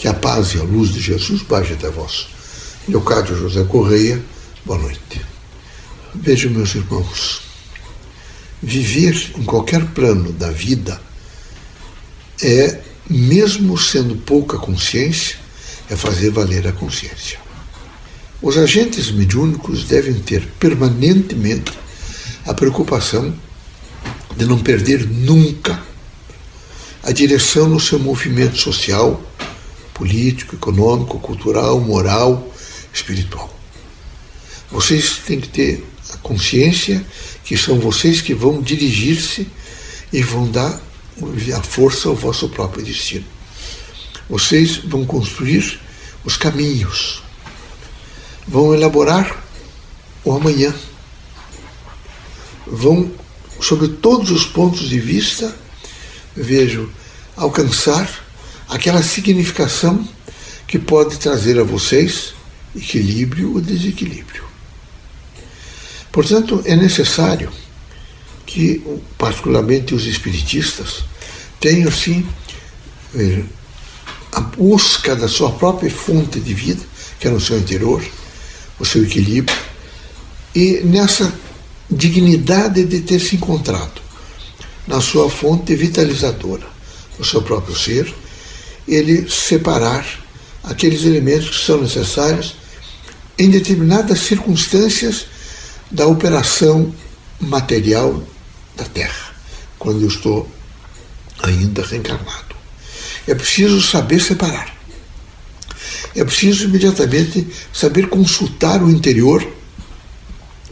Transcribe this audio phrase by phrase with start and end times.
[0.00, 2.28] Que a paz e a luz de Jesus baixe até vós.
[2.88, 4.18] Leocádio José Correia,
[4.64, 5.20] boa noite.
[6.14, 7.42] Vejam, meus irmãos,
[8.62, 10.98] viver em qualquer plano da vida
[12.42, 15.36] é, mesmo sendo pouca consciência,
[15.90, 17.38] é fazer valer a consciência.
[18.40, 21.78] Os agentes mediúnicos devem ter permanentemente
[22.46, 23.34] a preocupação
[24.34, 25.78] de não perder nunca
[27.02, 29.22] a direção no seu movimento social,
[30.00, 32.50] político, econômico, cultural, moral,
[32.90, 33.54] espiritual.
[34.70, 37.04] Vocês têm que ter a consciência
[37.44, 39.46] que são vocês que vão dirigir-se
[40.10, 40.80] e vão dar
[41.54, 43.26] a força ao vosso próprio destino.
[44.26, 45.78] Vocês vão construir
[46.24, 47.22] os caminhos,
[48.48, 49.44] vão elaborar
[50.24, 50.74] o amanhã,
[52.66, 53.10] vão,
[53.60, 55.54] sobre todos os pontos de vista,
[56.34, 56.90] vejo,
[57.36, 58.29] alcançar
[58.70, 60.08] aquela significação
[60.66, 62.32] que pode trazer a vocês
[62.74, 64.44] equilíbrio ou desequilíbrio.
[66.12, 67.50] Portanto, é necessário
[68.46, 68.80] que,
[69.18, 71.04] particularmente os espiritistas,
[71.58, 72.24] tenham, sim,
[74.32, 76.82] a busca da sua própria fonte de vida,
[77.18, 78.04] que é no seu interior,
[78.78, 79.56] o seu equilíbrio,
[80.54, 81.32] e nessa
[81.90, 84.00] dignidade de ter se encontrado
[84.86, 86.66] na sua fonte vitalizadora,
[87.18, 88.12] no seu próprio ser,
[88.90, 90.04] ele separar
[90.64, 92.56] aqueles elementos que são necessários
[93.38, 95.26] em determinadas circunstâncias
[95.90, 96.94] da operação
[97.40, 98.22] material
[98.76, 99.34] da Terra,
[99.78, 100.50] quando eu estou
[101.42, 102.54] ainda reencarnado.
[103.26, 104.74] É preciso saber separar.
[106.14, 109.46] É preciso imediatamente saber consultar o interior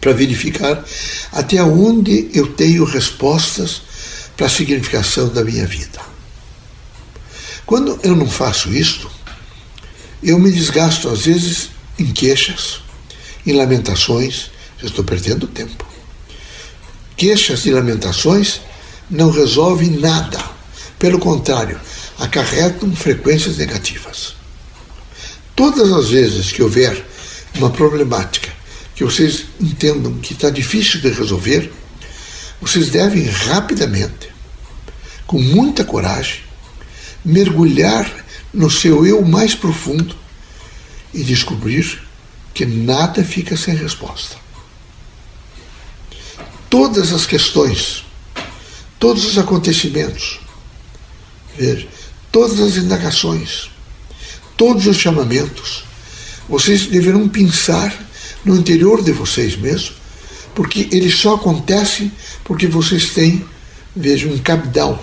[0.00, 0.84] para verificar
[1.32, 3.82] até onde eu tenho respostas
[4.36, 6.13] para a significação da minha vida.
[7.66, 9.10] Quando eu não faço isto,
[10.22, 12.80] eu me desgasto às vezes em queixas,
[13.46, 14.50] em lamentações,
[14.82, 15.86] eu estou perdendo tempo.
[17.16, 18.60] Queixas e lamentações
[19.10, 20.42] não resolvem nada.
[20.98, 21.80] Pelo contrário,
[22.18, 24.34] acarretam frequências negativas.
[25.56, 27.04] Todas as vezes que houver
[27.54, 28.52] uma problemática
[28.94, 31.72] que vocês entendam que está difícil de resolver,
[32.60, 34.28] vocês devem rapidamente,
[35.26, 36.43] com muita coragem,
[37.24, 40.14] mergulhar no seu eu mais profundo
[41.12, 42.02] e descobrir
[42.52, 44.36] que nada fica sem resposta.
[46.68, 48.04] Todas as questões,
[48.98, 50.40] todos os acontecimentos,
[51.56, 51.88] veja,
[52.30, 53.70] todas as indagações,
[54.56, 55.84] todos os chamamentos,
[56.48, 57.96] vocês deverão pensar
[58.44, 59.94] no interior de vocês mesmos,
[60.54, 62.12] porque eles só acontecem
[62.44, 63.44] porque vocês têm,
[63.94, 65.02] veja, um capital,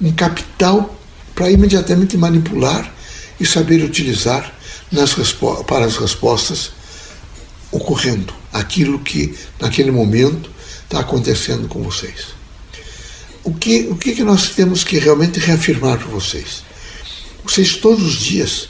[0.00, 0.93] um capital
[1.34, 2.92] para imediatamente manipular
[3.38, 4.52] e saber utilizar
[4.90, 5.14] nas
[5.66, 6.72] para as respostas
[7.70, 10.50] ocorrendo, aquilo que naquele momento
[10.84, 12.28] está acontecendo com vocês.
[13.42, 16.62] O que, o que nós temos que realmente reafirmar para vocês?
[17.44, 18.68] Vocês todos os dias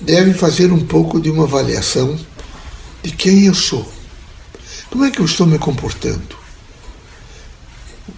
[0.00, 2.18] devem fazer um pouco de uma avaliação
[3.02, 3.90] de quem eu sou.
[4.90, 6.36] Como é que eu estou me comportando?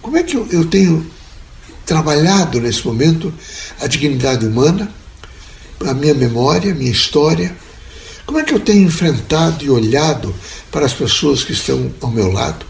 [0.01, 1.05] Como é que eu, eu tenho
[1.85, 3.33] trabalhado nesse momento
[3.79, 4.91] a dignidade humana,
[5.85, 7.55] a minha memória, a minha história?
[8.25, 10.33] Como é que eu tenho enfrentado e olhado
[10.71, 12.65] para as pessoas que estão ao meu lado?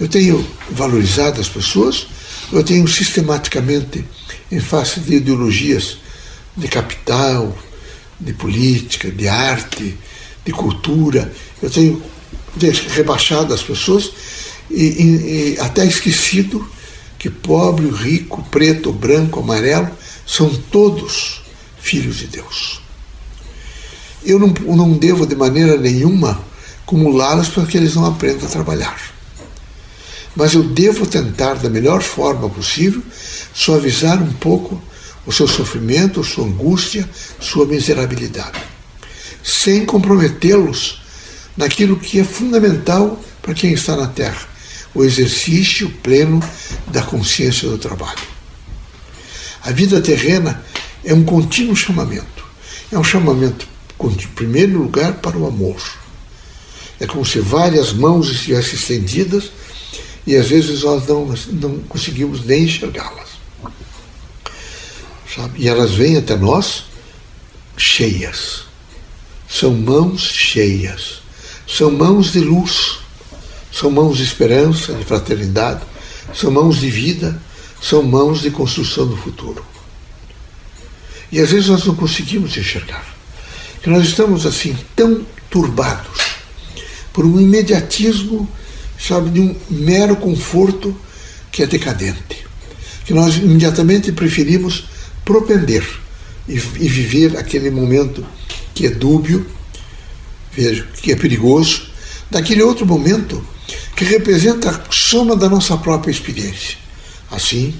[0.00, 2.06] Eu tenho valorizado as pessoas?
[2.50, 4.04] Eu tenho sistematicamente,
[4.50, 5.98] em face de ideologias
[6.56, 7.56] de capital,
[8.18, 9.96] de política, de arte,
[10.44, 11.32] de cultura.
[11.62, 12.02] Eu tenho
[12.88, 14.10] rebaixado as pessoas
[14.70, 16.66] e, e, e até esquecido
[17.20, 19.90] que pobre, rico, preto, branco, amarelo
[20.26, 21.42] são todos
[21.78, 22.80] filhos de Deus.
[24.24, 26.42] Eu não, não devo de maneira nenhuma
[26.82, 28.98] acumulá-los para que eles não aprendam a trabalhar.
[30.34, 33.02] Mas eu devo tentar, da melhor forma possível,
[33.52, 34.82] suavizar um pouco
[35.26, 37.06] o seu sofrimento, sua angústia,
[37.38, 38.58] sua miserabilidade,
[39.44, 41.02] sem comprometê-los
[41.54, 44.48] naquilo que é fundamental para quem está na Terra,
[44.94, 46.40] o exercício pleno
[46.88, 48.22] da consciência do trabalho.
[49.62, 50.62] A vida terrena
[51.04, 52.44] é um contínuo chamamento.
[52.90, 53.68] É um chamamento,
[54.02, 55.80] em primeiro lugar, para o amor.
[56.98, 59.50] É como se várias mãos estivessem estendidas
[60.26, 63.30] e às vezes nós não, não conseguimos nem enxergá-las
[65.34, 65.62] sabe?
[65.62, 66.84] E elas vêm até nós
[67.76, 68.64] cheias.
[69.48, 71.22] São mãos cheias.
[71.66, 72.98] São mãos de luz.
[73.80, 75.80] São mãos de esperança, de fraternidade.
[76.34, 77.40] São mãos de vida.
[77.80, 79.64] São mãos de construção do futuro.
[81.32, 83.02] E às vezes nós não conseguimos enxergar.
[83.82, 86.20] Que nós estamos assim tão turbados
[87.10, 88.46] por um imediatismo,
[88.98, 90.94] sabe, de um mero conforto
[91.50, 92.46] que é decadente.
[93.06, 94.84] Que nós imediatamente preferimos
[95.24, 95.88] propender
[96.46, 98.26] e, e viver aquele momento
[98.74, 99.46] que é dúbio,
[100.52, 101.89] veja, que é perigoso,
[102.30, 103.44] daquele outro momento
[103.96, 106.78] que representa a soma da nossa própria experiência.
[107.30, 107.74] Assim,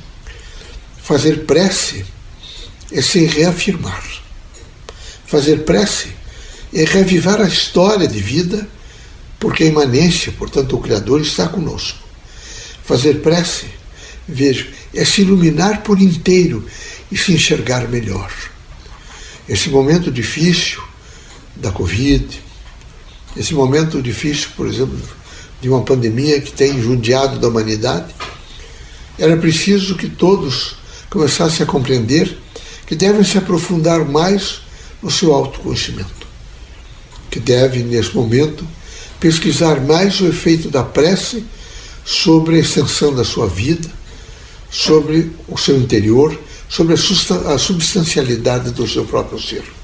[1.03, 2.05] fazer prece
[2.93, 4.05] é se reafirmar.
[5.27, 6.09] Fazer prece
[6.73, 8.69] é reavivar a história de vida,
[9.39, 11.99] porque a imanência, portanto, o Criador está conosco.
[12.85, 13.67] Fazer prece,
[14.29, 16.67] veja, é se iluminar por inteiro
[17.11, 18.33] e se enxergar melhor.
[19.49, 20.83] Esse momento difícil
[21.57, 22.41] da Covid,
[23.37, 24.99] esse momento difícil, por exemplo,
[25.61, 28.15] de uma pandemia que tem judiado da humanidade,
[29.19, 30.77] era preciso que todos
[31.09, 32.39] começassem a compreender
[32.87, 34.63] que devem se aprofundar mais
[35.03, 36.27] no seu autoconhecimento,
[37.31, 38.67] que devem, nesse momento,
[39.21, 41.45] pesquisar mais o efeito da prece
[42.05, 43.89] sobre a extensão da sua vida,
[44.71, 46.37] sobre o seu interior,
[46.69, 49.80] sobre a substancialidade do seu próprio ser.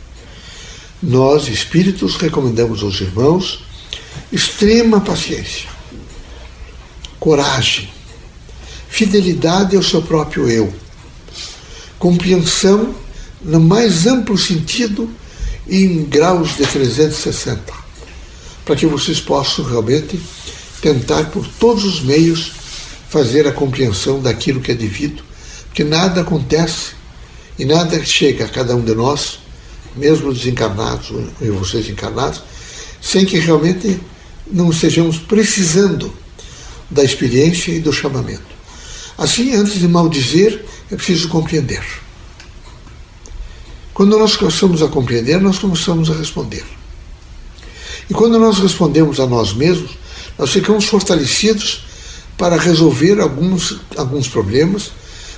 [1.06, 3.60] Nós, espíritos, recomendamos aos irmãos
[4.32, 5.68] extrema paciência,
[7.20, 7.88] coragem,
[8.88, 10.74] fidelidade ao seu próprio eu,
[11.96, 12.92] compreensão
[13.40, 15.08] no mais amplo sentido
[15.68, 17.72] em graus de 360,
[18.64, 20.20] para que vocês possam realmente
[20.82, 22.50] tentar por todos os meios
[23.08, 25.22] fazer a compreensão daquilo que é devido,
[25.66, 26.94] porque nada acontece
[27.56, 29.45] e nada chega a cada um de nós
[29.96, 31.10] mesmo desencarnados,
[31.40, 32.42] e vocês encarnados,
[33.00, 34.00] sem que realmente
[34.46, 36.12] não estejamos precisando
[36.90, 38.56] da experiência e do chamamento.
[39.18, 41.82] Assim, antes de maldizer, é preciso compreender.
[43.94, 46.64] Quando nós começamos a compreender, nós começamos a responder.
[48.10, 49.92] E quando nós respondemos a nós mesmos,
[50.38, 51.86] nós ficamos fortalecidos
[52.36, 54.90] para resolver alguns, alguns problemas,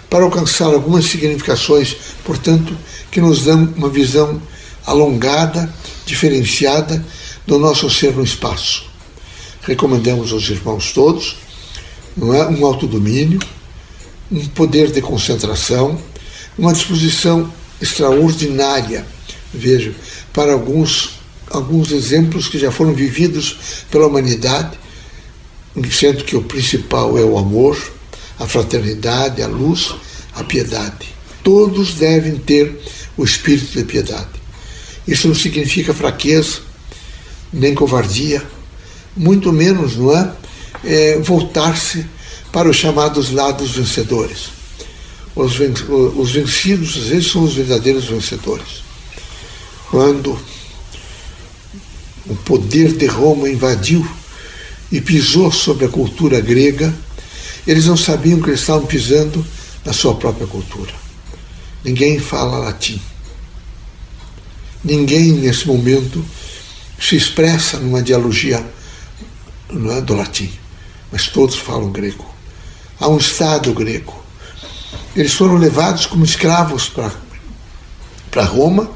[0.09, 2.77] para alcançar algumas significações, portanto,
[3.11, 4.41] que nos dão uma visão
[4.87, 5.73] alongada,
[6.07, 7.05] diferenciada
[7.47, 8.87] do nosso ser no espaço.
[9.63, 11.37] Recomendamos aos irmãos todos
[12.19, 13.39] não é, um autodomínio,
[14.31, 15.99] um poder de concentração,
[16.59, 19.07] uma disposição extraordinária,
[19.55, 19.95] vejo,
[20.33, 24.77] para alguns, alguns exemplos que já foram vividos pela humanidade,
[25.93, 27.79] sendo que o principal é o amor,
[28.39, 29.95] a fraternidade, a luz,
[30.35, 31.15] a piedade.
[31.43, 32.79] Todos devem ter
[33.17, 34.29] o espírito de piedade.
[35.07, 36.59] Isso não significa fraqueza,
[37.53, 38.43] nem covardia,
[39.17, 40.33] muito menos, não é?
[40.85, 42.07] é Voltar-se
[42.53, 44.51] para os chamados lados vencedores.
[45.35, 45.73] Os, ven
[46.17, 48.83] os vencidos, às vezes, são os verdadeiros vencedores.
[49.91, 50.39] Quando
[52.27, 54.07] o poder de Roma invadiu
[54.93, 56.95] e pisou sobre a cultura grega,
[57.69, 59.47] eles não sabiam que eles estavam pisando
[59.85, 60.91] na sua própria cultura.
[61.85, 62.99] Ninguém fala latim.
[64.83, 66.25] Ninguém, nesse momento,
[66.99, 68.65] se expressa numa dialogia
[69.71, 70.51] não é, do latim,
[71.13, 72.25] mas todos falam grego.
[72.99, 74.17] Há um Estado grego.
[75.15, 76.89] Eles foram levados como escravos
[78.31, 78.91] para Roma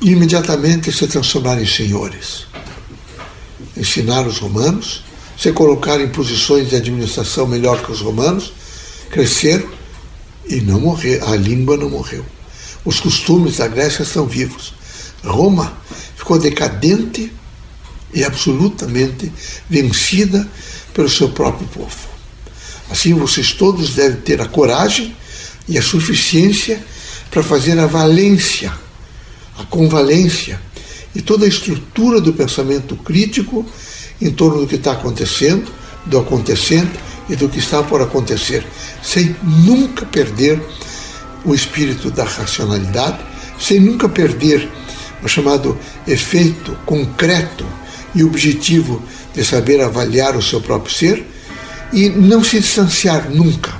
[0.00, 2.46] e imediatamente se transformaram em senhores.
[3.76, 5.02] Ensinaram os romanos,
[5.36, 8.52] se colocaram em posições de administração melhor que os romanos,
[9.10, 9.68] cresceram
[10.46, 12.24] e não morreram, a língua não morreu.
[12.84, 14.74] Os costumes da Grécia estão vivos.
[15.24, 15.76] Roma
[16.16, 17.32] ficou decadente
[18.12, 19.32] e absolutamente
[19.68, 20.48] vencida
[20.92, 22.14] pelo seu próprio povo.
[22.90, 25.16] Assim, vocês todos devem ter a coragem
[25.66, 26.82] e a suficiência
[27.30, 28.72] para fazer a valência,
[29.58, 30.60] a convalência
[31.14, 33.64] e toda a estrutura do pensamento crítico
[34.20, 35.70] em torno do que está acontecendo,
[36.06, 38.66] do acontecente e do que está por acontecer,
[39.02, 40.60] sem nunca perder
[41.44, 43.18] o espírito da racionalidade,
[43.58, 44.68] sem nunca perder
[45.22, 47.66] o chamado efeito concreto
[48.14, 49.02] e objetivo
[49.34, 51.26] de saber avaliar o seu próprio ser
[51.92, 53.72] e não se distanciar nunca,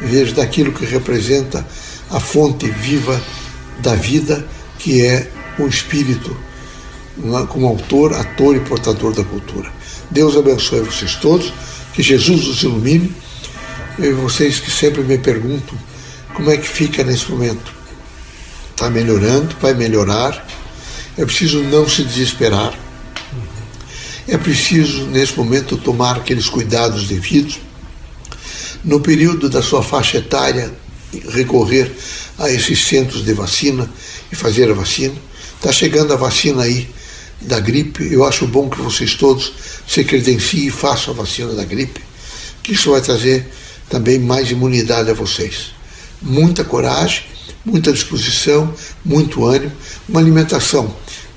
[0.00, 1.66] veja, daquilo que representa
[2.10, 3.20] a fonte viva
[3.80, 4.46] da vida,
[4.78, 6.36] que é o espírito,
[7.48, 9.72] como autor, ator e portador da cultura.
[10.10, 11.52] Deus abençoe vocês todos,
[11.92, 13.12] que Jesus os ilumine.
[13.98, 15.74] E vocês que sempre me perguntam
[16.36, 17.72] como é que fica nesse momento?
[18.70, 20.46] Está melhorando, vai melhorar.
[21.16, 22.78] É preciso não se desesperar.
[24.28, 27.58] É preciso, nesse momento, tomar aqueles cuidados devidos.
[28.84, 30.70] No período da sua faixa etária
[31.30, 31.90] recorrer
[32.38, 33.88] a esses centros de vacina
[34.30, 35.14] e fazer a vacina.
[35.54, 36.86] Está chegando a vacina aí
[37.40, 38.12] da gripe.
[38.12, 39.52] Eu acho bom que vocês todos
[39.86, 42.00] se credenciem e façam a vacina da gripe,
[42.62, 43.46] que isso vai trazer
[43.88, 45.72] também mais imunidade a vocês.
[46.20, 47.24] Muita coragem,
[47.64, 48.74] muita disposição,
[49.04, 49.72] muito ânimo,
[50.08, 50.94] uma alimentação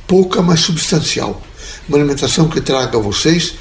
[0.07, 1.41] pouca, mas substancial.
[1.87, 3.53] Uma alimentação que traga a vocês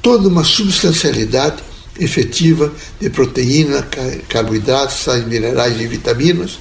[0.00, 1.62] toda uma substancialidade
[1.98, 3.86] efetiva de proteína,
[4.28, 6.58] carboidratos, sais minerais e vitaminas,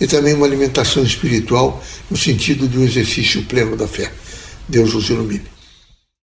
[0.00, 4.12] e também uma alimentação espiritual no sentido de um exercício pleno da fé.
[4.68, 5.57] Deus os ilumine.